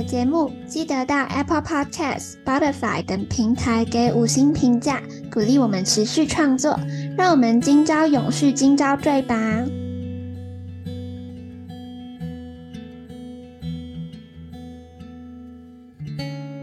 [0.00, 6.80] 的节目记得到 Apple Podcast、Spotify 等平台给五星评价，鼓励我们持续创作。
[7.18, 9.36] 让我们今朝永续，今朝醉吧！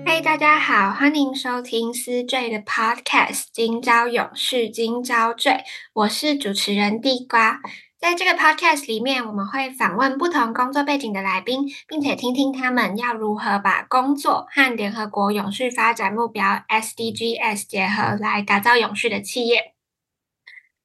[0.04, 5.52] 嘿，大家好，欢迎收听思醉的 Podcast《今朝永续，今朝醉》，
[5.94, 7.62] 我是主持人地瓜。
[8.00, 19.74] 在这个 podcast 里面，我们会访问不同工作背景的来宾，并且听听他们要如何把工作和联合国永续发展目标 SDGs 结合，来打造永续的企业。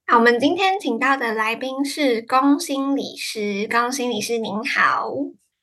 [0.06, 5.10] 好，我们今天请到的来宾是龚心理师，龚心理师您好。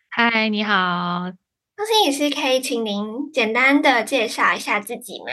[0.09, 1.31] 嗨，你好。
[1.75, 5.25] 龚心理师，可以请您简单的介绍一下自己吗？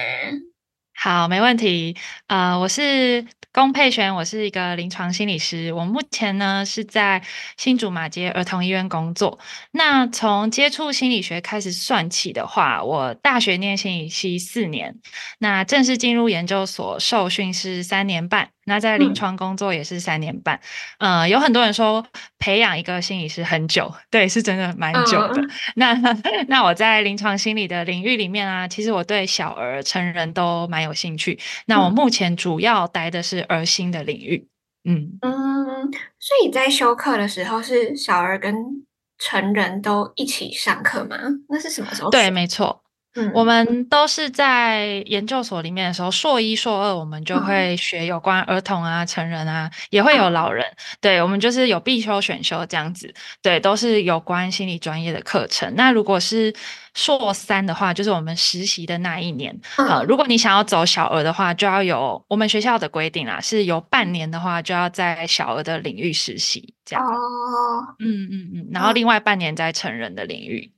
[0.94, 1.94] 好，没问题。
[2.26, 3.26] 呃，我是。
[3.56, 5.72] 龚佩璇，我是一个临床心理师。
[5.72, 7.22] 我目前呢是在
[7.56, 9.38] 新竹马街儿童医院工作。
[9.70, 14.96] 那从接触心理学开始算起的话，我大学念心理系四年，
[15.38, 18.55] 那正式进入研究所受训是三年半。
[18.66, 20.60] 那在临床工作也是三年半，
[20.98, 22.04] 嗯、呃，有很多人说
[22.38, 25.40] 培养一个心理师很久，对，是真的蛮久的。
[25.40, 25.94] 嗯、那
[26.48, 31.38] 那我在临床心理的领域里面啊，其实我对小儿、成人都蛮有兴趣。
[31.66, 34.48] 那我目前主要待的是儿心的领域，
[34.84, 35.32] 嗯嗯，
[36.18, 38.54] 所以在修课的时候是小儿跟
[39.18, 41.16] 成人都一起上课吗？
[41.48, 42.10] 那是什么时候？
[42.10, 42.82] 对，没错。
[43.32, 50.64] 我们都是在研究所里面的时候，硕一、硕二，我们就会学有关儿童啊、成人啊，也会有老人。
[51.00, 53.12] 对，我们就是有必修、选修这样子。
[53.42, 55.74] 对，都是有关心理专业的课程。
[55.76, 56.54] 那如果是
[56.94, 59.58] 硕三的话，就是我们实习的那一年。
[59.76, 67.04] 呃，如果你想要走小儿的话，就要有我们学校的规定啦，是有半年的话就要在小儿的领域实习这样。
[67.04, 67.10] 哦，
[67.98, 70.72] 嗯嗯嗯，然后另外半年在成人的领域。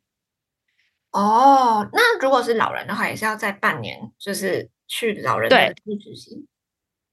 [1.10, 6.46] 哦，那如果是老人的话，也是要在半年，就是去老人的领域实习。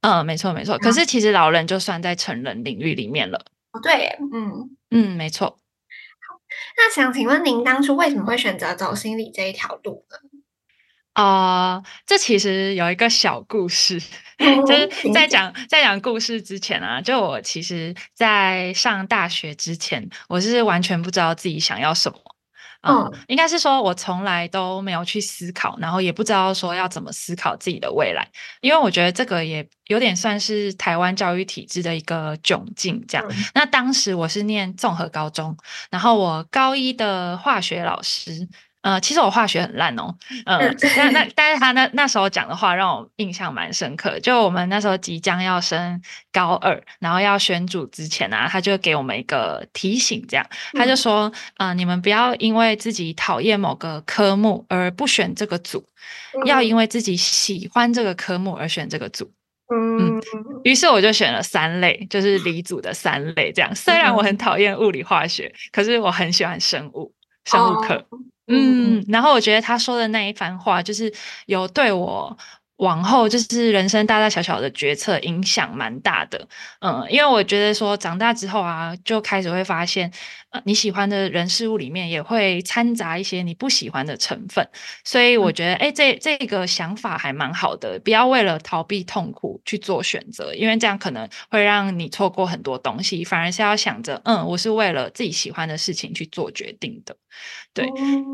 [0.01, 0.77] 嗯，没错没错。
[0.77, 3.45] 可是其实老人就算在成人领域里面了。
[3.71, 5.47] 哦，对，嗯嗯，没错。
[5.47, 6.39] 好，
[6.77, 10.17] 那想请问您当初为什么会选择走心理这一条路呢？
[11.13, 14.01] 啊、呃，这其实有一个小故事，
[14.37, 22.34] 嗯、就是在讲在讲故事之前啊，就我其实，在上大学之前，我是完全不知道自己想要什么。
[22.87, 28.27] 嗯，应该是说，我从来都没有去思考，然后也不知道说要怎么思考自己的未来，
[28.61, 33.03] 因为我觉得这个也有点算是台湾教育体制的一个窘境。
[33.07, 35.57] 这样，嗯、那当时我是念综合高中，
[35.89, 38.47] 然后我高一的化学老师。
[38.85, 40.13] 呃，其实我化学很烂哦，
[40.45, 40.59] 呃，
[40.95, 44.19] 那那但是他那那时候讲的话让我印象蛮深刻。
[44.19, 45.99] 就我们那时候即将要升
[46.31, 55.83] 高二，然后要选组之前啊，他就给我们一个提醒，这样他就说，嗯、呃，你们不要因为自己讨厌某个科目而不选这个组，
[56.37, 59.31] 嗯、要因为自己喜欢这个科目而选这个组。
[59.73, 60.21] 嗯，
[60.63, 63.75] 于是我就选了三类，就是理组的三类，这样。
[63.75, 67.11] 虽然我很讨厌物理化学，可是我很喜欢生物，
[67.45, 68.05] 生物课。
[68.47, 71.11] 哦嗯，然后我觉得他说的那一番话，就是
[71.47, 72.35] 有对我
[72.77, 76.47] 往后就是人生大大小小的决策影响蛮大的。
[76.81, 80.11] 嗯，因为我觉得说长大之后啊，就开始会发现，
[80.49, 84.67] 呃，你喜欢的人事物里面也会掺杂一些你不喜欢的成分。
[85.03, 93.23] 所以我觉得，哎，这这个想法还蛮好的，不要为了逃避痛苦去做选择，因为这样可能会让你错过很多东西。
[93.23, 97.15] 反而是要想着，嗯，我是为了自己喜欢的事情去做决定的。
[97.73, 97.85] 对，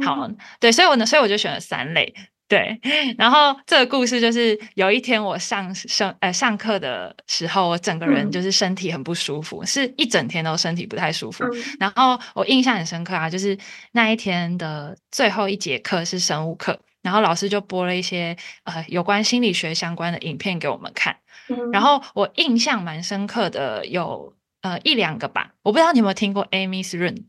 [0.06, 0.29] 好，
[0.59, 2.14] 对，所以我呢，所以我就选了三类，
[2.52, 2.78] 对，
[3.18, 13.58] 然后这个故事就是有一天我上上呃上课的时候，我整个人就是身体很不舒服，嗯、是一整天都身体不太舒服，嗯、然后我印象很深刻啊，就是
[13.94, 21.16] 那一天的最后一节课是生物课，然后老师就播了一些呃有关心理学相关的影片给我们看，
[21.48, 27.24] 嗯、然后我印象蛮深刻的有呃一两个吧，我不知道你有没有听过 Amy's Room。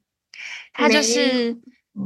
[0.72, 1.58] 它就是，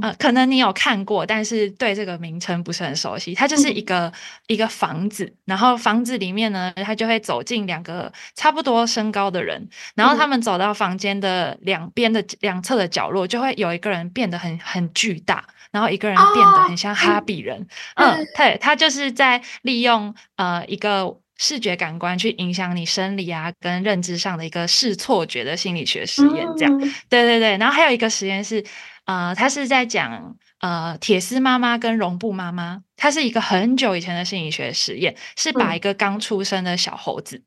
[0.02, 3.34] 呃，可能你有看过，但是对这个名称不是很熟悉。
[3.34, 4.12] 它就是一个、嗯、
[4.48, 15.44] 一个房子，然后房子里面呢，他就会走进两个差不多身高的人，然后他们走到房间的两边的两侧的角落，就会有一个人变得很很巨大。
[15.72, 17.60] 然后一个人变得很像哈比人。
[17.96, 26.80] 哦、嗯，对，他就是在利用呃一个视觉感官去影响你生理啊跟认知上的一个视错觉的心理学实验，这样。
[26.80, 28.64] 嗯、对对对，然后还有一个实验是，
[29.04, 37.36] 呃，他是在讲呃铁丝妈妈跟绒布妈妈，它是一个很久以前的心理学实验，是把一个刚出生的小猴子。
[37.36, 37.42] 嗯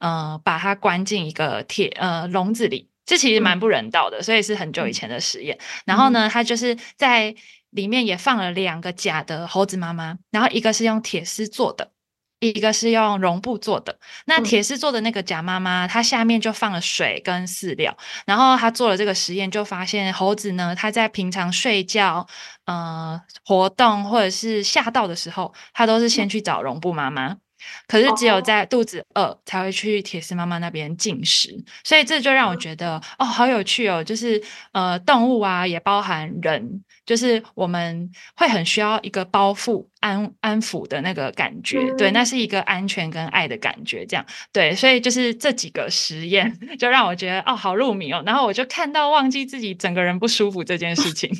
[0.00, 5.54] 呃，把它关进一个铁呃笼子里，这其实蛮不人道的，嗯、所以是很久以前的实验。
[5.58, 7.34] 嗯、然后呢，他就是在
[7.68, 11.92] 里面也放了两个假的猴子妈妈，然后一个是用铁丝做的，
[12.40, 13.98] 一个是用绒布做的。
[14.24, 17.96] 那铁丝做的那个假妈妈，它下面就放了水跟饲料。
[18.26, 22.26] 然后他做了这个实验，就发现猴子呢，它在平常睡觉、
[22.64, 27.36] 呃活动或者是吓到的时候，它都是先去找绒布妈妈。
[27.86, 34.02] 可是只有在肚子饿才会去铁丝妈妈那边进食，所以这就让我觉得哦，好有趣哦！
[34.02, 34.42] 就是
[34.72, 51.30] 呃，动物啊，也包含人，就是我们会很需要一个包覆、安安抚的那个感觉，嗯、对，那是一个安全跟爱的感觉，这样对，所以就是这几个实验 就让我觉得哦，好入迷哦，然后我就看到忘记自己整个人不舒服这件事情。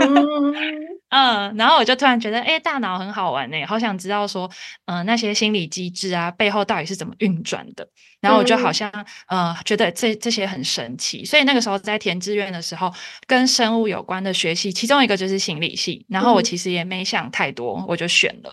[0.00, 0.16] 嗯，
[1.56, 4.50] 然后我就突然觉得，哎，大脑很好玩呢，好想知道说，
[4.86, 7.88] 嗯、呃，那些心理机制啊，背后到底是怎么运转的。
[8.20, 8.90] 然后我就好像，
[9.28, 11.24] 嗯、呃，觉得这这些很神奇。
[11.24, 12.92] 所以那个时候在填志愿的时候，
[13.26, 16.04] 跟生物有关的学系，其中一个就是心理系。
[16.08, 18.52] 然后我其实也没想太多，我就选了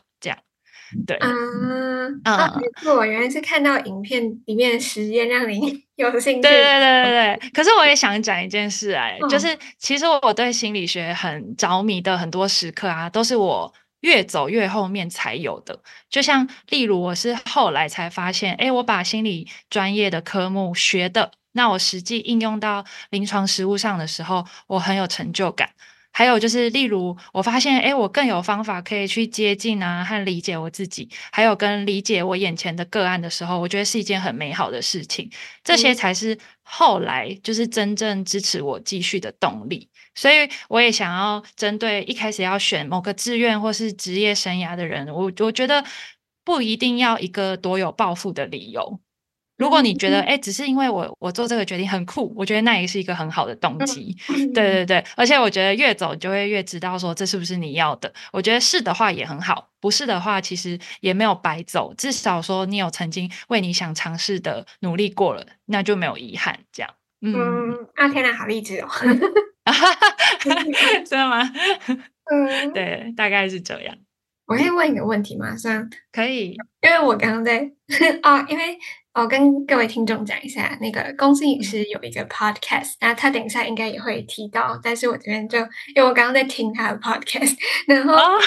[1.05, 6.41] 对，嗯啊，没错，原来是看到影片里面的实验让你 有兴趣。
[6.41, 7.49] 对对对对对。
[7.51, 15.79] 可是我也想讲一件事哎，嗯、就是其实我对心理学很着迷的很多时刻啊，都是我越走越后面才有的。
[16.09, 25.71] 就像例如，我是后来才发现，哎，我把心理专业的科目学的，那我实际应用到临床实务上的时候，我很有成就感。
[26.17, 35.29] 还有就是，例如我发现，哎，我更有方法可以去接近啊和理解我自己，还有跟理解我眼前的个案的时候，我觉得是一件很美好的事情。
[35.61, 39.89] 这些才是后来就是真正支持我继续的动力。
[40.13, 45.83] 所以我也想要针对一开始要选某个志愿或是职业生涯的人，我我觉得
[46.45, 49.01] 不一定要一个多有抱负的理由。
[49.57, 54.15] 如果你觉得，哎，只是因为我我做这个决定很酷，我觉得那也是一个很好的动机。
[54.27, 58.11] 对对对，而且我觉得越走就会越知道说这是不是你要的。
[58.33, 66.59] 我觉得是的话也很好，不是的话其实也没有白走，至少说你有曾经为你想尝试的努力过了，那就没有遗憾。
[66.71, 68.87] 这样，嗯，嗯啊，天呐，好励志哦！
[70.43, 71.41] 真的吗？
[72.29, 73.95] 嗯，对，大概是这样。
[74.47, 75.55] 我可以问一个问题吗？
[75.57, 77.71] 这样可以，因为我刚刚在
[78.21, 78.77] 啊， 因为。
[79.17, 85.57] 我跟各位听众讲一下，那个公司也是有一个 podcast，那他等一下应该也会提到，但是我这边就
[85.95, 87.55] 因为我刚刚在听他的 podcast，
[87.87, 88.41] 然后、oh.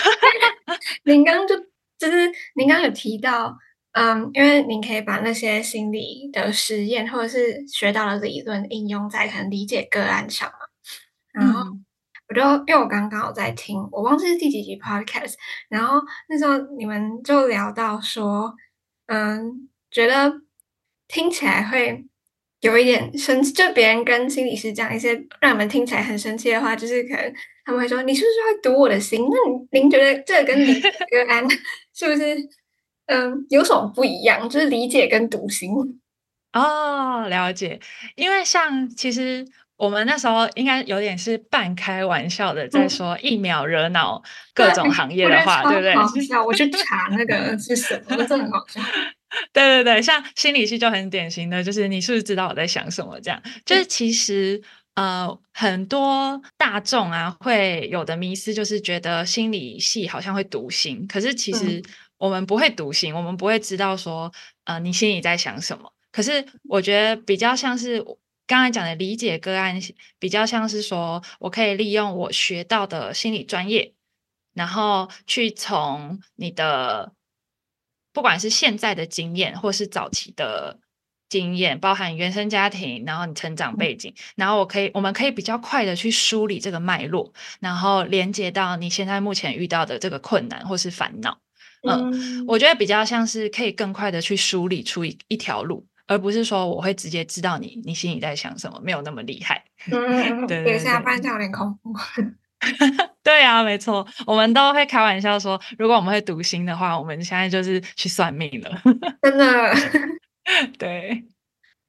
[1.05, 1.57] 您刚刚就
[1.99, 3.57] 就是您刚刚有提到，
[3.93, 10.59] 嗯，因为您可以把那些心理的实验或者是学到的理论应用在可能理解个案上嘛，
[11.33, 11.63] 然后
[12.29, 15.35] 我就因为我刚刚好在听，我忘记是第几集 podcast，
[15.69, 18.55] 然后那时候你们就聊到说，
[19.07, 20.41] 嗯，觉得。
[21.11, 22.05] 听起来会
[22.61, 27.35] 有一点生气，就别人跟心理师讲一些让你们听起来很生气的话，就是可能
[27.65, 29.37] 他们会说：“你是不是会读我的心？”那
[29.71, 31.43] 您觉得这跟理解个案
[31.97, 32.37] 是不是
[33.07, 34.47] 嗯有什么不一样？
[34.51, 35.71] 就是理解跟读心
[36.53, 37.81] 哦，了解。
[38.15, 39.47] 因为像其实
[39.79, 45.95] 我们那时候应该有点是半开玩笑的在说一秒惹恼 各种行业的话，嗯、对不对？
[45.95, 48.81] 好笑，我去查 那个是什么，真的很好笑。
[49.53, 53.21] 对对对，像心理系就很典型的，就是你是不是知道我在想什么？
[53.21, 54.61] 这样就是其实
[54.95, 61.81] 呃，很多大众啊会有的迷思，就是觉得心理系好像会读心，可是其实
[62.17, 64.33] 我们不会读心，我们不会知道说
[64.65, 65.93] 呃你心里在想什么。
[66.11, 68.03] 可是我觉得比较像是
[68.49, 69.81] 刚才讲的理解个案，
[70.19, 73.93] 比较像是说我可以利用我学到的心理专业，
[74.55, 77.13] 然后去从你的。
[78.11, 80.81] 不管是现在的经验，或是早期的
[81.29, 91.39] 经验，包含原生家庭，然后你成长背景，然后我可以，我们可以比较快的去梳理这个脉络，然后连接到你现在目前遇到的这个困难或是烦恼。
[91.87, 99.63] 嗯，嗯，我觉得比较像是可以更快的去梳理出一一条路，而不是说我会直接知道你你心里在想什么，没有那么厉害。
[99.93, 101.95] 嗯， 对，对，对，下班有点恐怖。
[103.23, 108.83] 对啊，没错，我们都会开玩笑说，如果我们会读心的话，我们现在就是去算命了。
[109.23, 109.73] 真的，
[110.77, 111.25] 对。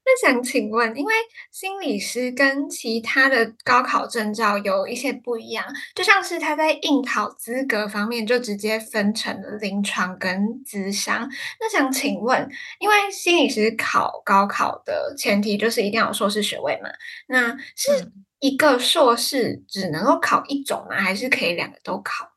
[0.10, 1.14] 那想请问，因为
[1.52, 5.64] 心理师跟其他的高考证照有一些不一样，
[5.94, 11.30] 就像是他在应考资格方面就直接分成了临床跟资商。
[11.60, 12.50] 那想请问，
[12.80, 16.90] 因为心理师考高考的前提就是一定要有硕士学位嘛？
[17.28, 20.96] 那是一个硕士只能够考一种吗？
[20.96, 22.32] 还是可以两个都考？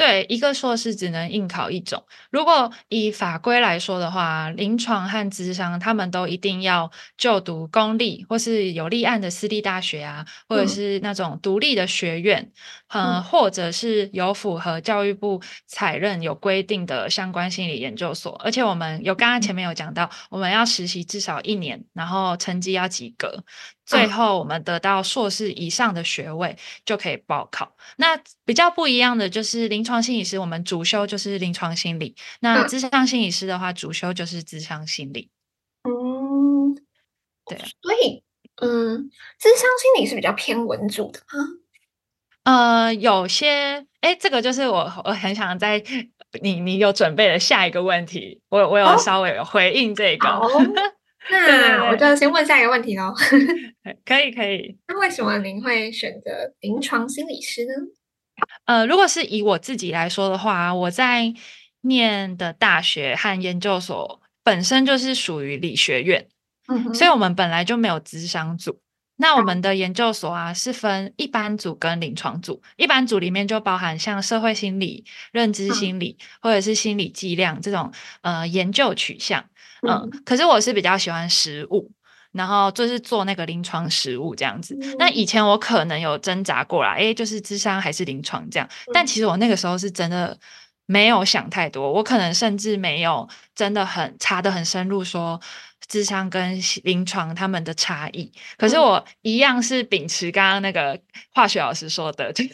[0.00, 2.02] 对，一个硕士只能应考一种。
[2.30, 12.50] 如果以法规来说的话，临床和咨商他们都一定要就读公立或是有立案的私立大学啊，或者是那种独立的学院，
[12.88, 18.32] 嗯，呃、或者是有符合教育部采认有规定的相关心理研究所。
[18.42, 23.44] 而且我们有刚刚前面有讲到，我们要实习至少一年，然后成绩要及格。
[23.90, 27.74] 最后，我们得到硕士以上的学位就可以报考。
[27.96, 35.28] 那比较不一样的就是临床心理师，我们主修就是临床心理；那智商心理师的话，主修就是智商心理。
[35.82, 36.76] 嗯，
[37.46, 37.58] 对。
[37.58, 38.22] 所以，
[38.62, 41.44] 嗯，智商心理是比较偏文组的吗？
[42.44, 45.82] 呃，有些，哎，这个就是我我很想在
[46.40, 50.28] 你你有准备的下一个问题，我我有稍微回应这个。
[50.28, 50.48] 哦
[51.30, 53.14] 那我就先问下一个问题喽。
[54.04, 54.76] 可以可以。
[54.88, 57.72] 那为什么您会选择临床心理师呢？
[58.64, 61.32] 呃，如果是以我自己来说的话，我在
[61.82, 66.26] 念的大学和研究所本身就是属于理学院，
[66.68, 68.80] 嗯，所以我们本来就没有咨商组。
[69.16, 72.62] 那我们的研究所啊，是分一般组跟临床组。
[72.76, 79.44] 一般组里面就包含像社会心理、认知心理或者是心理计量这种呃研究取向。
[79.88, 81.90] 嗯，可是我是比较喜欢实物，
[82.32, 84.76] 然后就是做那个临床实务这样子。
[84.80, 88.68] 嗯、那以前我可能有挣扎过啦，诶，就是智商还是临床这样。
[88.92, 90.38] 但其实我那个时候是真的
[90.86, 95.40] 没有想太多，我可能甚至没有真的很查的很深入，说
[95.88, 98.30] 智商跟临床他们的差异。
[98.56, 101.00] 可是我一样是秉持刚刚那个
[101.32, 102.52] 化学老师说的，就是。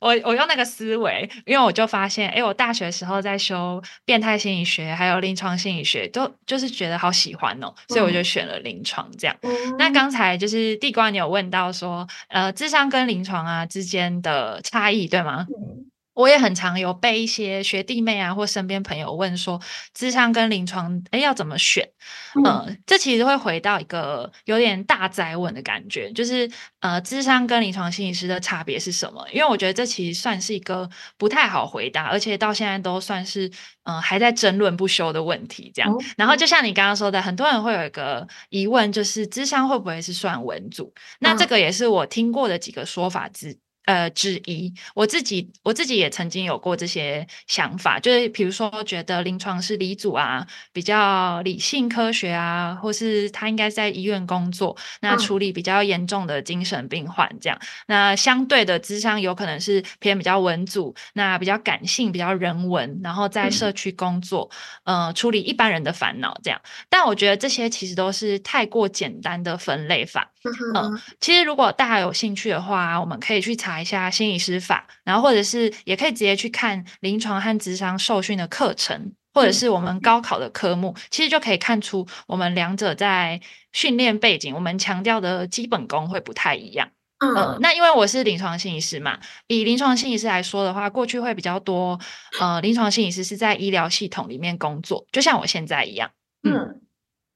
[0.00, 9.36] 我我用那个思维，因为我就发现，哎，我大学时候在修变态心理学，还有临床心理学，都就是觉得好喜欢哦，所以我就选了临床这样。
[9.42, 15.46] 嗯、那刚才就是地瓜，你有问到说，呃，智商跟临床啊之间的差异，对吗？
[15.50, 15.89] 嗯
[16.20, 19.60] 我也很常有被一些学弟妹啊或身边朋友问说，
[19.94, 21.88] 智商跟临床，哎，要怎么选？
[22.36, 26.50] 嗯、呃，这其实会回到一个有点大哉问的感觉，就是
[26.80, 29.26] 呃，智商跟临床心理师的差别是什么？
[29.32, 33.48] 因为我觉得这其实算是一个不太好回答，而且到现在都算是
[33.84, 35.72] 嗯、呃、还在争论不休的问题。
[35.74, 40.92] 这样，嗯、然后就像你刚刚说的，很多人会有一个疑问，就是智商会不会是算文组？
[41.18, 43.58] 那这个也是我听过的几个说法之。
[43.90, 57.58] 呃，之一，我自己我自己也曾经有过这些想法，就是比如说觉得临床是理组啊，比较理性科学啊，或是他应该在医院工作，那处理比较严重的精神病患这样。
[57.60, 64.48] 嗯、那相对的智商有可能是偏比较文组，那比较感性，比较人文，然后在社区工作，
[64.84, 66.60] 嗯、呃，处理一般人的烦恼这样。
[66.88, 70.30] 但我觉得这些其实都是太过简单的分类法。
[70.74, 73.79] 嗯、呃，其实如果大家有兴趣的话，我们可以去查。
[73.80, 83.40] 一下心理师法，然后或者是也可以直接去看临床和咨商受训的课程，或者是我们高考的科目，嗯、其实就可以看出我们两者在
[83.72, 86.88] 训练背景，我们强调的基本功会不太一样。
[87.18, 91.98] 嗯、呃，那因为我是临床心理师嘛，以临床心理师来说的话，过去会比较多，
[92.40, 96.10] 呃，临床心理师是在医疗系统里面工作，就像我现在一样。
[96.42, 96.54] 嗯。
[96.54, 96.80] 嗯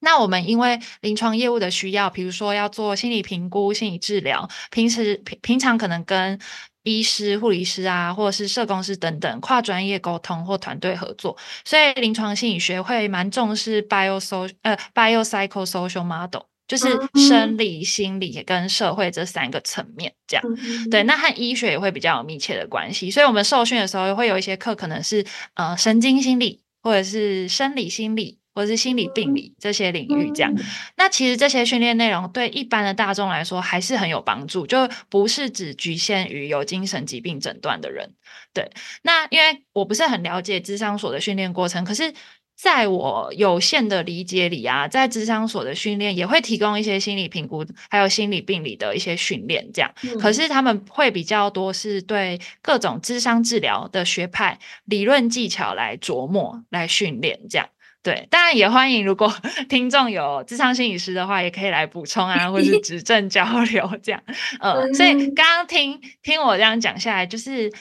[0.05, 6.39] 那我们因为临床业务的需要，比如说要做心理评估、心理治疗，平时平平常可能跟
[6.85, 11.35] 医师、护理师啊，或者是社工师等等跨专业沟通或团队合作，
[11.65, 20.45] 所以临床心理学会蛮重视 bio social 呃 biopsychosocial model，就是生理、心理跟社会这三个层面这样。
[20.91, 28.41] 对，那和医学也会比较有密切的关系，所以我们受训的时候会有一些课可能是呃神经心理或者是生理心理。
[28.55, 30.55] 或者是心理病理这些领域，这样，
[30.97, 38.13] 那其实这些训练内容对一般的大众来说还是很有帮助，就不是只局限于有精神疾病诊断的人。
[38.53, 38.71] 对，
[39.03, 42.15] 那因为我不是很了解智商所的训练过程，可是
[42.57, 49.93] 在我有限的理解里啊，在智商所的训练也会提供一些心理评估，还有心理病理的一些训练，这样。
[50.21, 57.69] 可是他们会比较多是对各种智商治疗的学派理论技巧来琢磨、来训练，这样。
[58.05, 59.35] 对，当然也欢迎，如果
[59.71, 64.23] 听众有智商心理师的话，也可以来补充啊，或是指正交流这样。
[64.61, 67.73] 呃，所以刚刚听听我这样讲下来，就是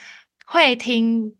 [0.46, 1.30] 会听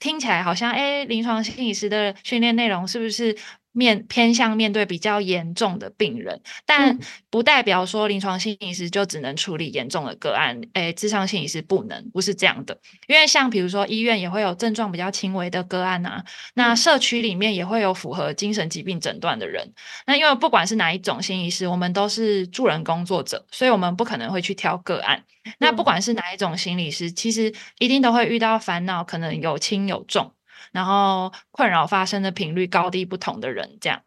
[0.00, 3.32] 听起来好像，哎，临床心理师的训练内容是不是
[3.76, 12.78] 面偏向面对比较严重的病人，但不代表说临床心理师就只能处理严重的个案，诶，智商心理师不能，不是这样的。
[13.06, 19.74] 因为像比如说医院也会有症状比较轻微的个案啊，那社区里面也会有符合精神疾病诊断的人。
[20.06, 25.22] 那因为不管是哪一种心理师，我们都是助人工作者，所以我们不可能会去挑个案。
[25.58, 30.32] 那不管是哪一种心理师，其实一定都会遇到烦恼，可能有轻有重。
[30.76, 34.02] 然后困扰发生的频率高低不同的人，这样，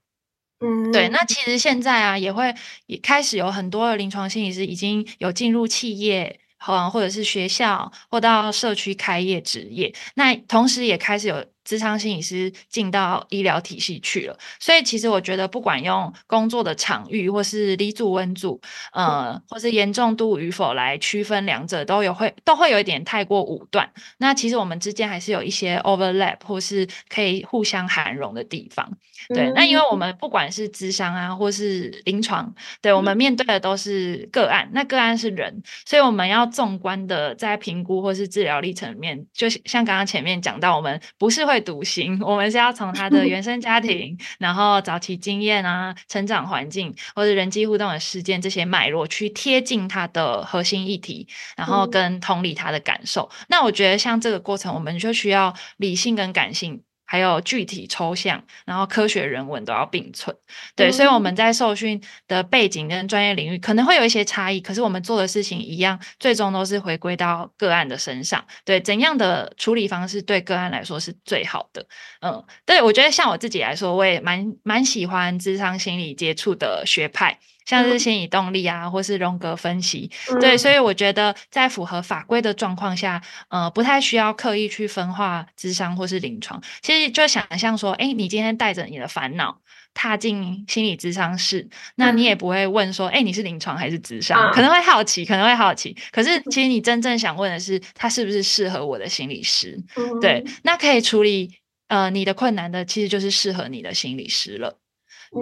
[0.60, 1.10] 嗯，对。
[1.10, 2.54] 那其实现在啊，也会
[2.86, 6.40] 也开始有很多的临床心理师已经有进入企业。
[6.62, 14.38] 或或者是学校，或到社区开业职业，那同时也开始有咨商心理师进到医疗体系去了。
[14.60, 18.60] 所以其实我觉得，不管用工作的场域，或是离组温组，
[18.92, 23.90] 呃，或是严重度与否来区分两者，都有会都会有一点太过武断。
[24.18, 28.92] 那其实我们之间还是有一些 overlap，或是可以互相涵容的地方。
[29.30, 36.50] 对，嗯、那因为我们不管是咨商啊，或是临床，对，我们面对的都是个案，嗯、那个案是人，所以我们要。
[36.50, 53.30] 纵观的在评估或是治疗历程里面，就像刚刚前面讲到，我们不是会读心，我们是要从他的 原生家庭，然后早期经验啊、成长环境或者人际互动的事件这些脉络去贴近他的核心议题，然后跟同理他的感受。
[53.40, 56.82] 嗯、那我觉得像这个过程，我们就需要理性跟感性。
[57.12, 60.36] 还有具体抽象，然后科学人文都要并存，
[60.76, 71.84] 对，嗯、所以我们在受训的背景跟专业领域可能会有一些差异，可是我们做的事情一样，最终都是回归到个案的身上，对，怎样的处理方式对个案来说是最好的？
[72.22, 77.40] 嗯，对，我觉得像我自己来说，我也蛮蛮喜欢智商心理接触的学派。
[77.70, 86.60] 像是心理动力啊，或是荣格分析，嗯、对，所以我觉得在符合法规的状况下，呃，不太需要刻意去分化智商或是临床。
[86.82, 89.62] 其实就想象说，哎，你今天带着你的烦恼
[89.94, 94.52] 踏进心理咨商室，那你也不会问说，哎，你是临床还是咨商？
[94.52, 95.96] 可能会好奇，可能会好奇。
[96.12, 99.80] 可是其实你真正想问的是，他是不是适合我的心理师？
[100.20, 101.52] 对，那可以处理
[101.88, 104.80] 呃你的困难的，其实就是适合你的心理师了。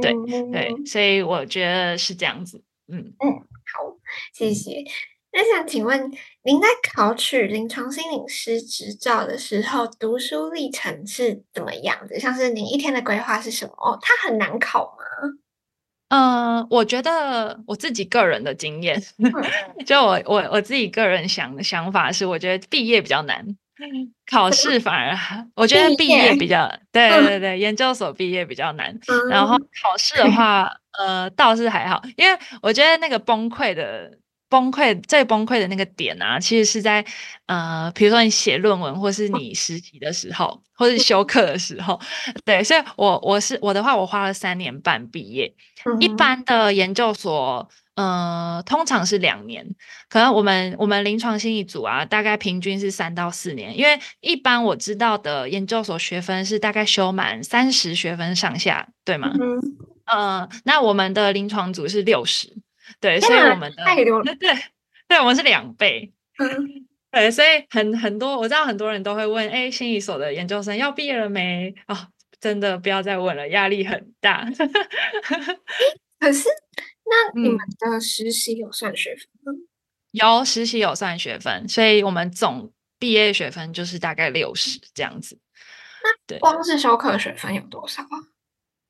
[0.01, 0.13] 对
[0.51, 2.63] 对，所以我觉得是这样子。
[2.87, 3.97] 嗯嗯，好，
[4.33, 4.83] 谢谢。
[5.33, 6.11] 那想请问，
[6.43, 12.19] 您在考取临床心理师执照的时候，读书历程是怎么样的？
[12.19, 13.73] 像是您一天的规划是什么？
[13.77, 15.03] 哦，它很难考吗？
[16.09, 18.99] 嗯、呃，我觉得我自己个人的经验，
[19.85, 23.45] 就我我我自己个人想的想法是，我觉得毕业比较难。
[24.29, 25.15] 考试反而，
[25.55, 28.97] 我觉得毕业比较，业对对对，嗯、研究所毕业比较难。
[29.07, 34.11] 嗯、然后考试的话，呃，倒是还好，因为我觉得那个崩溃的
[34.49, 37.05] 崩溃最崩溃的那个点啊，其实是在
[37.45, 41.99] 呃，比如说你写论文，或是你实习的时候，或是修课的时候，
[42.45, 42.63] 对。
[42.63, 45.53] 所以我我是我的话，我花了三年半毕业。
[45.85, 47.69] 嗯、一般的研究所。
[47.97, 49.65] 呃，通常是两年，
[50.07, 59.33] 可能我们我们临床心理组啊，大概平均是三到四年，因为一般我知道的研究所学分是大概修满三十学分上下，对吗？
[59.41, 59.59] 嗯，
[60.05, 62.55] 呃，那我们的临床组是六十，
[62.99, 64.63] 对，所以我们的对对，
[65.07, 71.73] 对我们是两倍， 嗯，对，所以很很多我知道很多人都会问，哎，心理所的研究生要毕业了没？
[71.87, 71.95] 哦，
[72.39, 74.47] 真的不要再问了，压力很大。
[76.19, 76.47] 可是。
[77.09, 79.53] 那 你们的实习有算学分吗？
[79.53, 79.63] 嗯，
[80.11, 85.39] 有实习有算学分，所以我们总毕业学分就是大概六十这样子。
[86.29, 88.27] 那光是修课学分有多少啊？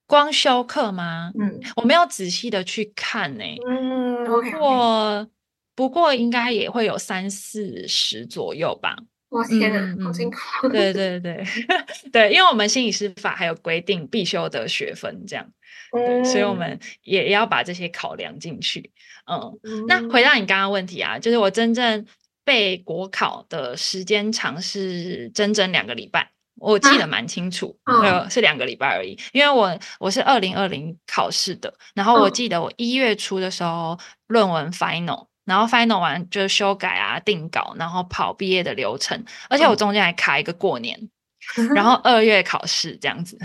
[0.08, 1.32] 光修课吗？
[1.40, 3.58] 嗯，我没有仔细的去看呢、欸。
[3.68, 5.28] 嗯，不过
[5.76, 8.96] 不过应该也会有三四十左右吧。
[9.30, 10.70] 我天哪，嗯、好辛苦！
[10.70, 11.44] 对对对
[12.14, 15.46] 对，因为我们心理师法还有规定必修的学分这样。
[15.92, 18.90] 对，所以我们也要把这些考量进去。
[19.30, 22.06] 嗯，嗯，那回到你刚刚问题啊，就是我真正
[22.46, 29.18] 备国考的时间长是整整两个礼拜，我记得蛮清楚，啊哦、是两个礼拜而已。
[29.32, 41.10] 因为我我是二零二零考试的，然后我记得我一月初的时候论文 final，然后 final 完就修改啊、定稿，然后跑毕业的流程，而且我中间还卡一个过年。
[41.74, 43.38] 然后二月考试这样子，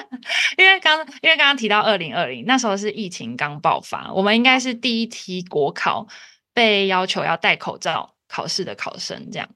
[0.58, 6.06] 因为刚因为刚刚提到二零二零那时候是疫情刚爆发，我们应该是第一批国考
[6.52, 9.48] 被要求要戴口罩考试的考生这样。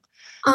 [0.43, 0.53] 对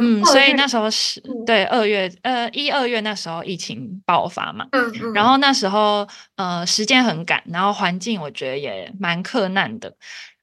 [0.00, 4.66] 嗯，所以那时候是对二月呃一二月那时候疫情爆发嘛，
[5.14, 6.06] 然后那时候
[6.36, 9.94] 呃时间很赶，然后环境我觉得也蛮克难的，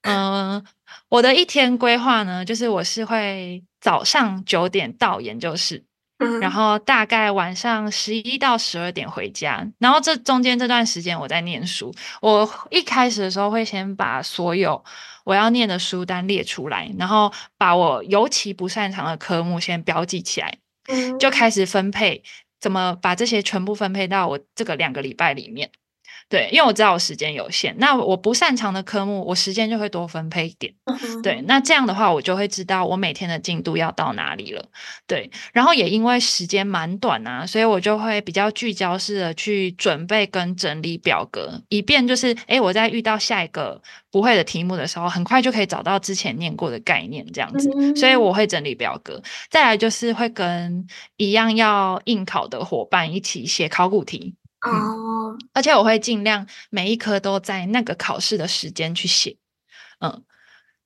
[0.02, 0.63] 嗯。
[1.10, 5.84] 我的一天规划呢，就是我是会早上九点到研究室，
[6.20, 11.94] 嗯，然后大概晚上十一到十二点回家，然后这中间这段时间我在念书。
[12.22, 14.84] 我一开始的时候会先把所有
[15.25, 22.23] 我要念的书单列出来，然后把我尤其不擅长的科目先标记起来，嗯，就开始分配，
[22.61, 25.71] 怎么把这些全部分配到我这个两个礼拜里面。
[26.27, 30.73] 对，因为我知道我时间有限，那我不擅长的科目，我时间就会多分配一点。
[30.85, 34.65] 嗯、对，那这样的话，我就会知道我每天的进度要到哪里了。
[35.05, 47.69] 对，然后也因为时间蛮短啊，所以我就会比较聚焦式的去准备跟整理表格，以便就是，诶，我在遇到下一个不会的题目的时候，很快就可以找到之前念过的概念，这样子。
[47.77, 54.33] 嗯、所以我会整理表格，再来就是会跟一样要应考的伙伴一起写考古题。
[54.65, 59.38] 哦、嗯，而且我会尽量每一科都在那个考试的时间去写，
[59.99, 60.23] 嗯，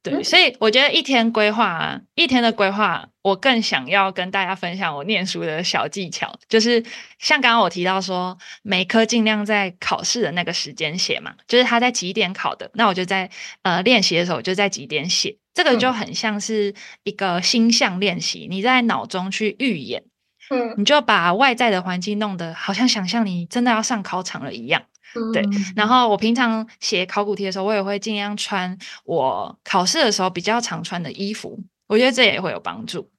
[0.03, 6.83] 对，嗯、所以我觉得一天规划啊，一天的规划，我更想要跟大家分享我念书的小技巧，就是
[7.19, 13.29] 像刚刚我提到说，每科尽量在考试的那个时间写嘛，就是他在几点考的，那我就在
[13.61, 20.03] 呃练习的时候就在几点写，这个就很像是一个星象练习，你在脑中去预演。
[20.49, 24.81] 嗯，你就把外在的环境弄得好像想象你真的要上考场了一样，
[25.15, 25.43] 嗯、对。
[25.75, 33.09] 然后我平常写考古题的时候，我也会尽量穿我考试的时候比较常穿的衣服，我觉得这也会有帮助。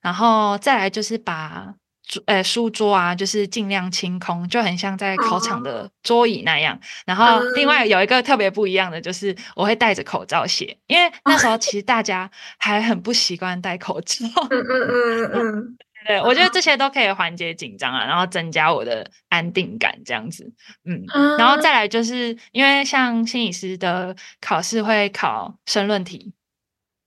[0.00, 1.74] 然后再来就是把
[2.08, 6.74] 桌呃书桌啊，就是尽量清空，就很像在考场的桌椅那样。
[6.74, 14.26] 哦、然后另外有一个特别不一样的，就是我会戴着口罩写，因为那时候其实大家还很不习惯戴口罩。
[14.50, 15.78] 嗯嗯嗯嗯嗯。
[16.06, 20.52] 对，我觉得这些都可以缓解紧张啊，然后增加我的安定感，这样子，
[20.84, 21.04] 嗯，
[21.38, 26.32] 然后再来就是因为像心理师的考试会考申论题，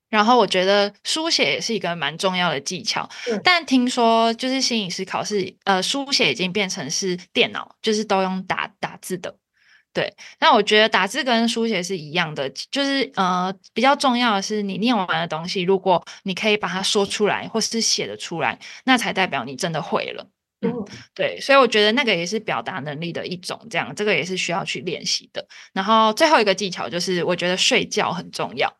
[0.09, 9.35] 然后我觉得书写也是一个蛮重要的技巧，嗯、但听说就是心理师考试，呃，书写已经变成是电脑，就是都用打打字的。
[9.95, 20.27] 对，那我觉得打字跟书写是一样的，就是呃，比较重要的是你念完的东西，如果你可以把它说出来，或是写得出来，那才代表你真的会了。
[20.59, 20.73] 嗯，
[21.13, 25.47] 对，所以我觉得那个也是表达能力的一种，这样这个也是需要去练习的。
[25.71, 28.75] 然后最后一个技巧就是，我觉得睡觉很重要。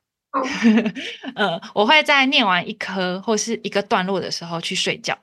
[1.36, 5.18] 嗯， 我会在念完一科或是一个段落的时候去睡觉。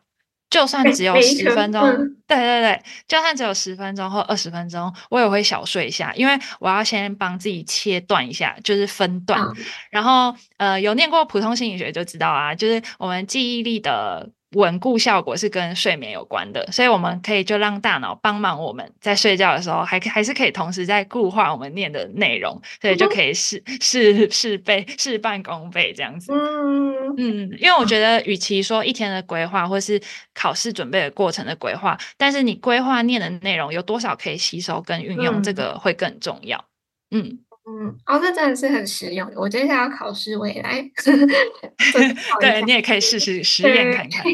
[0.52, 9.40] 就算只有十分钟，嗯、对对对，就算只有十分钟或二十分钟，我也会小睡一下，因为我要先帮自己切断一下，就是分段。
[9.40, 9.56] 嗯、
[9.90, 14.28] 然后，呃，有念过普通心理学就知道啊，就是我们记忆力的。
[14.54, 26.32] 稳固效果是跟睡眠有关的，所以我们可以就让大脑帮忙我们在睡觉的时候，还还是可以同时在固化我们念的内容，所以就可以事事事倍事半功倍这样子。
[26.32, 30.00] 嗯嗯，因为我觉得，与其说一天的规划，或是
[30.34, 36.64] 考试准备的过程的规划，但是你规划念的内容有多少可以吸收跟运用，这个会更重要。
[37.10, 39.30] 嗯嗯，哦，这真的是很实用。
[39.36, 40.82] 我接下来要考试，我也来。
[42.40, 44.24] 对，你也可以试试实验看看。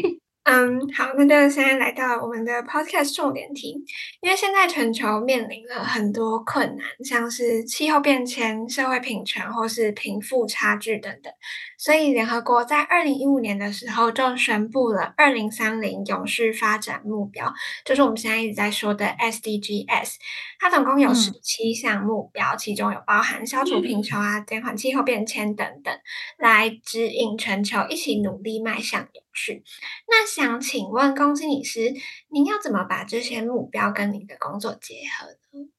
[0.51, 3.85] 嗯，好，那就现在来到我们的 podcast 重点题。
[4.19, 11.31] 因为现在全球面临了很多困难，像是气候变迁、社会平权或是贫富差距等等，
[11.77, 17.53] 所以联合国在二零一五年的时候就宣布了二零三零永续发展目标，
[17.85, 20.15] 就是我们现在一直在说的 SDGs。
[20.59, 25.93] 它总共有十七项目标，嗯、其中有包含消除贫穷啊、减缓气候变迁等等，
[26.39, 29.63] 来指引全球一起努力迈向永是。
[30.07, 31.93] 那想请问公司理师，
[32.29, 35.69] 您要怎么把这些目标跟你的工作结合呢？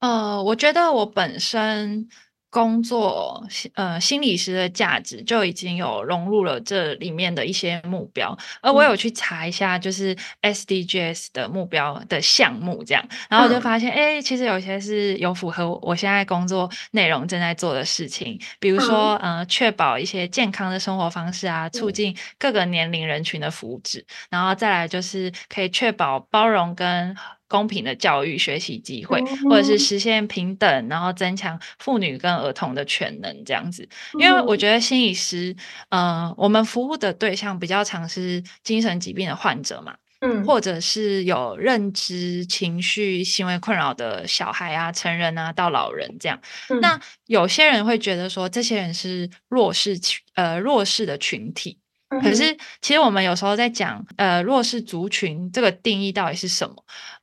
[0.00, 2.08] 呃，我觉得我本身。
[2.54, 27.16] 工作，呃，心理师的价值就已经有融入了这里面的一些目标，而我有去查一下，就是 SDGs 的目标的项目这样，然后我就发现，哎、嗯，其实有些是有符合我现在工作内容正在做的事情，比如说，嗯、呃，确保一些健康的生活方式啊，促进各个年龄人群的福祉，嗯、然后再来就是可以确保包容跟。
[27.48, 33.88] 公平的教育学习机会，或者是实现平等，然后增强妇女跟儿童的全能，这样子。
[34.18, 35.54] 因为我觉得心理师，
[35.90, 46.40] 呃，我们服务的对象比较常是精神疾病的患者嘛，嗯，或者是有认知、情绪、行为困扰的小孩啊、成人啊到老人这样。
[46.70, 51.78] 嗯、那有些人会觉得说，这些人是弱势群，呃，弱势的群体。
[52.08, 56.76] 可是，其实我们有时候在讲，呃，弱势族群这个定义到底是什么？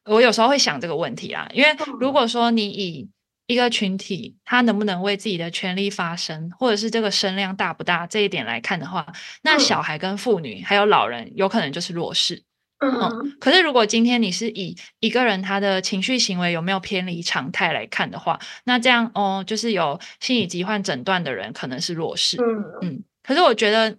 [0.06, 3.10] 我有时候会想这个问题啊，因为如果说你以
[3.48, 9.06] 一个群体他能不能为自己的权利发声，或者是这个声量大不大这一点来看的话，
[9.44, 12.44] 那小孩跟妇女还有老人有可能就是弱势。
[12.80, 22.38] 嗯，嗯，可是如果今天你是以一个人他的情绪行为有没有偏离常态来看的话，那这样哦，就是有心理疾患诊断的人可能是弱势。
[22.38, 23.04] 嗯嗯。
[23.24, 23.96] 可是我觉得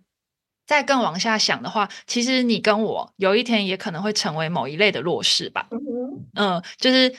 [0.67, 5.69] 再更往下想的话，其实你跟我有一天也可能会成为某一类的弱势吧。
[6.35, 7.15] 嗯，就是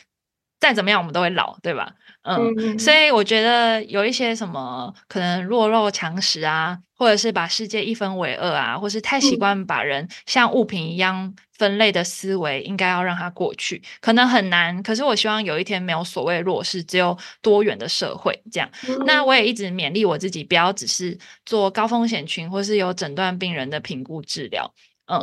[0.59, 1.93] 再怎么样我们都会老，对吧？
[2.23, 13.81] 嗯，所以我觉得有一些什么可能弱肉强食啊，或者是把世界一分为二啊，或是太习惯把人像物品一样分类的思维，应该要让它过去。
[13.99, 18.69] 可能很难，可是我希望有一天没有所谓弱势，只有多元的社会这样。
[19.05, 24.73] 那我也一直勉励我自己，不要只是做高风险群或是有诊断病人的评估治疗。
[25.05, 25.19] 嗯，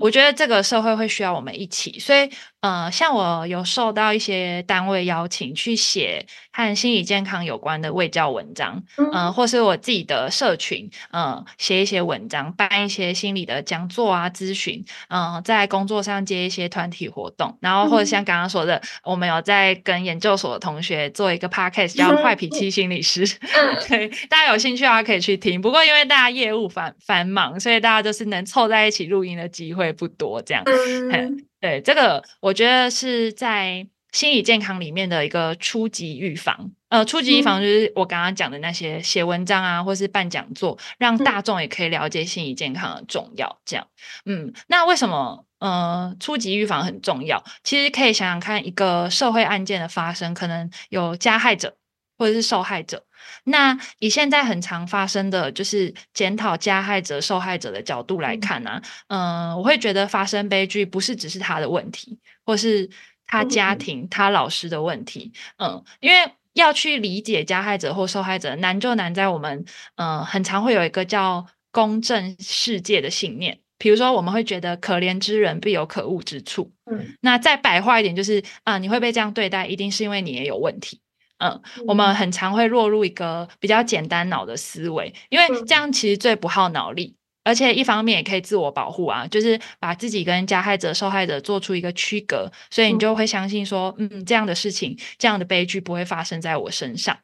[0.00, 2.28] 我觉得这个社会会需要我们一起，所以，
[2.60, 25.60] 呃，像我有受到一些单位邀请去写和心理健康有关的卫教文章，嗯、呃，或是我自己的社群，嗯、呃，写一些文章，办一些心理的讲座啊、咨询，嗯、呃，在工作上接一些团体活动，然后或者像刚刚说的，嗯、我们有在跟研究所的同学做一个 podcast 叫《坏脾气心理师 》，嗯、对，大家有兴趣的话可以去听。
[25.60, 29.20] 不过因为大家业务繁繁忙，所以大家就是能凑在一起录。
[29.20, 36.72] 录音的机会不多，这样，嗯、对这个，我觉得是在心理健康里面的一个初级预防。
[36.88, 43.60] 呃，初级预防就是我刚刚讲的那些写文章啊，或是办讲座，让大众也可以了解心理健康的重要。
[43.64, 43.86] 这样，
[44.24, 47.44] 嗯，那为什么呃初级预防很重要？
[47.62, 51.76] 其实可以想想看，一个社会案件的发生，可能有加害者
[52.18, 53.04] 或者是受害者。
[53.44, 62.88] 那以现在很常发生的就是检讨加害者、受害者的角度来看呢、啊，嗯、呃，我会觉得发生悲剧不是只是他的问题，或是
[63.26, 69.64] 他家庭、他老师的问题，嗯，因为要去理解加害者或受害者，难就难在我们，
[69.96, 81.00] 嗯、呃，很常会有一个叫公正世界的信念，比如说我们会觉得可怜之人必有可恶之处，嗯，那再白话一点就是啊、呃，你会被这样对待，一定是因为你也有问题。
[81.40, 97.16] 嗯，我们很常会落入一个比较简单脑的思维，因为这样其实最不耗脑力，而且一方面也可以自我保护啊，就是把自己跟加害者、受害者做出一个区隔，所以你就会相信说，嗯，这样的事情、这样的悲剧不会发生在我身上。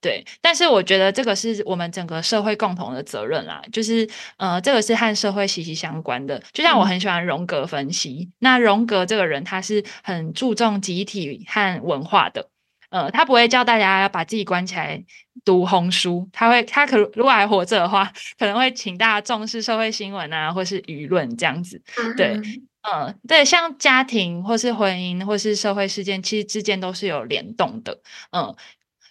[0.00, 6.40] 对，但是我觉得这个是我们整个社会共同的责任啦，就是呃，这个是和社会息息相关的。
[6.52, 12.50] 就像我很喜欢荣格分析，那荣格这个人他是很注重集体和文化的。
[12.90, 15.02] 呃，他不会叫大家要把自己关起来
[15.44, 21.82] 读红书，他会，他可如果还活着的话，可能会请大家重视社会新闻啊，或是舆论这样子。
[22.16, 22.34] 对，
[22.82, 28.00] 嗯、呃，对，像家庭或是婚姻或是社会事件，其实之间都是有联动的。
[28.30, 28.56] 嗯、呃，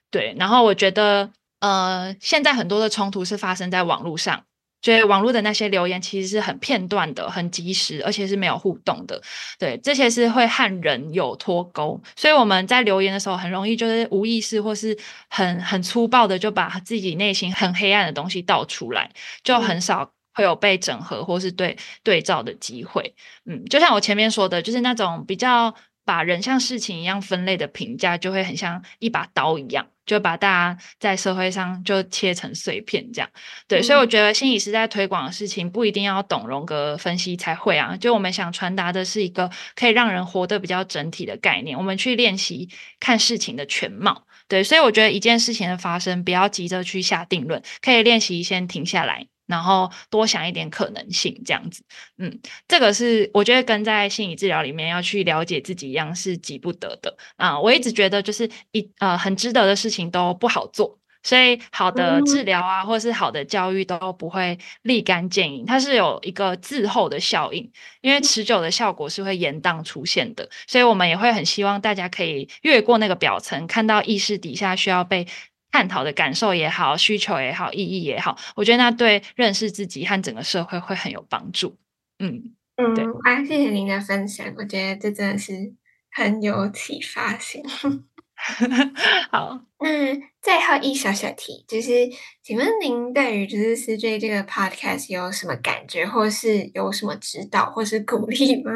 [0.09, 0.35] 对。
[0.37, 4.45] 然后我觉得，呃，现在很多的冲突是发生在网络上。
[4.83, 9.19] 所以网络的那些留言其实是很片段的、很及时，而且是没有互动的。
[9.57, 14.95] 对，这些是会和人有脱钩，所以我们在留言的时候很容易就是无意识或是
[15.29, 19.09] 很很粗暴的就把自己内心很黑暗的东西倒出来，
[19.43, 23.15] 就很少会有被整合或是对对照的机会。
[23.45, 25.73] 嗯，就像我前面说的，就是那种比较
[26.05, 29.87] 把人像事情一样分类的评价，就会很像一把刀一样。
[30.05, 33.29] 就把大家在社会上就切成碎片，这样
[33.69, 37.95] 对，嗯、所以我觉得心理师在推广的事情不一定要懂荣格分析才会啊。
[37.95, 42.67] 就我们想传达的是一个可以让人活得比较整体的概念，我们去练习
[42.99, 44.25] 看事情的全貌。
[44.49, 49.27] 对，所以我觉得一件事情的发生，不要急着去下定论，可以练习先停下来。
[49.45, 51.83] 然后多想一点可能性，这样子，
[52.17, 57.59] 嗯，这个是我觉得跟在心理治疗里面要去了解自己一样是急不得的啊。
[57.59, 67.69] 我一直觉得就是一呃很值得的事情都不好做，所以好的治疗啊，或是好的教育都不会立竿见影，它是有一个滞后的效应，
[68.01, 75.27] 因为持久的效果是会延宕出现的，所以我们也会很希望大家可以越过那个表层，看到意识底下需要被。
[75.73, 81.75] 探讨的感受也好，需求也好，意义也好，我觉得那对认识自己和整个社会会很有帮助。
[82.19, 85.73] 嗯嗯，对啊，谢谢您的分享，我觉得这真的是
[86.11, 87.63] 很有启发性。
[89.31, 92.07] 好， 那最后一小小题，就是
[92.43, 98.71] 请问您对于就是思缀这个 podcast 有什么感觉，或是有什么指导，或是鼓励吗？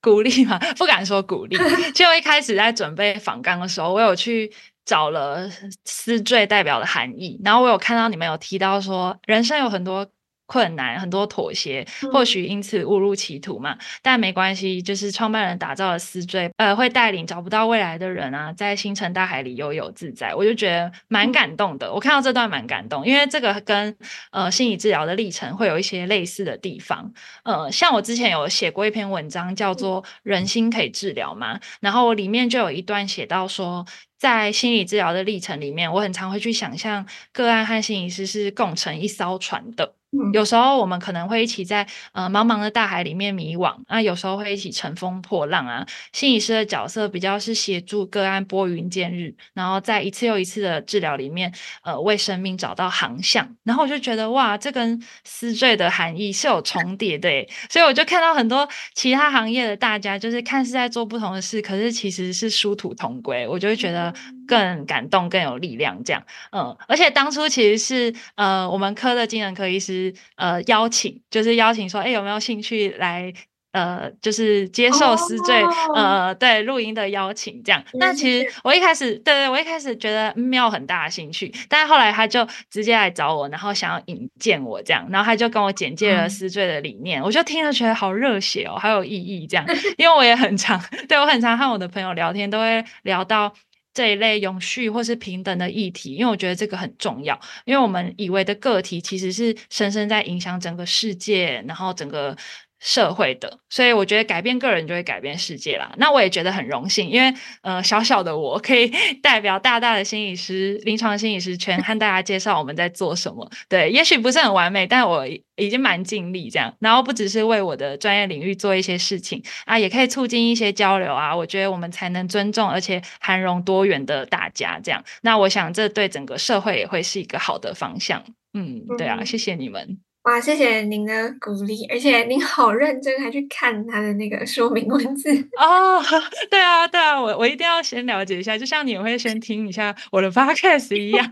[0.00, 0.56] 鼓励吗？
[0.78, 1.56] 不敢说鼓励。
[1.92, 4.52] 就一开始在准备访纲的时候，我有去。
[4.88, 5.46] 找了
[5.84, 10.10] 思坠代表的含义，然后我有看到你们有提到说，人生有很多
[10.48, 13.74] 困难，很多妥协，或许因此误入歧途嘛。
[13.74, 20.34] 嗯、但没关系，就是创办人打造的思追，呃，会带领找不到未来的人啊，在星辰大海里悠游自在。
[20.34, 21.88] 我就觉得蛮感动的。
[21.88, 23.94] 嗯、我看到这段蛮感动，因为这个跟
[24.30, 27.12] 呃心理治疗的历程会有一些类似的地方。
[27.44, 33.84] 呃，像我之前有写过一篇文章，叫做《人心可以治疗吗》，嗯、然后我里面就有一段写到说。
[34.18, 39.94] 在心理治疗的历程里面，我很常会去想象个案和心理师是共乘一艘船的。
[40.32, 45.86] 有时候我们可能会一起在呃茫茫的大海里面迷惘，那有时候会一起乘风破浪啊。
[46.14, 53.54] 心理师的角色比较是协助个案拨云见日，然后在一次又一次的治疗里面，呃，为生命找到航向。
[53.64, 57.28] 然后我就觉得哇，这跟思坠的含义是有重叠的，
[57.68, 64.14] 所以我就看到很多其他行业的大家，就是看似在做不同的事，可是其实是殊途同归，我就会觉得
[64.46, 66.22] 更感动、更有力量这样。
[66.52, 69.97] 嗯，而且当初其实是呃我们科的精神科医师。
[70.36, 73.32] 呃，邀请就是邀请说，哎，有没有兴趣来
[73.72, 75.96] 呃，就是接受思缀、oh.
[75.96, 77.84] 呃，对录音的邀请这样。
[77.94, 89.66] 那其实我一开始，对对，我一开始觉得没有很大的兴趣，但是后来他就直接来找我，然后想要引荐我这样，然后他就跟我简介了思罪的理念，嗯、我就听了觉得好热血哦，好有意义这样。
[89.98, 93.52] 因为我也很常， 对我很常和我的朋友聊天，都会聊到。
[93.98, 102.36] 这一类永续或是平等的议题，因为我觉得这个很重要，因为我们以为的个体其实是深深在影响整个世界，然后整个。
[102.80, 105.92] 社会的，所以我觉得改变个人就会改变世界啦。
[105.96, 108.90] 那我也觉得很荣幸，因为呃，小小的我可以
[109.22, 113.50] 代表大大的心理师、临床心理师圈， 和大家介绍我们在做什么。
[113.68, 116.72] 对，也许不是很完美，但我已经蛮尽力这样。
[116.78, 121.34] 然后不只是为我的专业领域做一些事情啊，也可以促进一些交流啊。
[121.34, 125.02] 我觉得我们才能尊重而且涵容多元的大家这样。
[125.22, 128.24] 那我想这对整个社会也会是一个好的方向。
[128.54, 129.98] 嗯，对啊，谢谢你们。
[130.28, 136.02] 哇，谢谢您的鼓励，而且您好认真，还去看他的那个说明文字 哦。
[136.50, 141.26] 对啊，对啊，我我一定要先了解一下，就像你会先听一下我的 podcast 一样。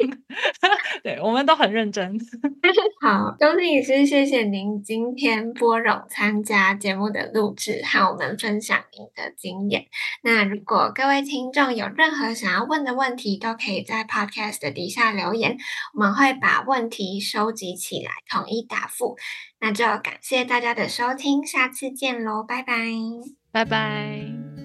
[1.05, 2.19] 对，我们都很认真。
[3.03, 9.85] 好，钟心理师，谢谢您今天拨冗参加节目的录制，和我们分享您的经验。
[10.23, 15.59] 那如果各位听众有任何想要问的问题，都可以在 podcast 的底下留言，
[15.93, 19.17] 我们会把问题收集起来，统一复。
[19.61, 22.75] 那就要感谢大家的收听，下次见喽，拜拜，
[23.53, 24.56] 拜拜。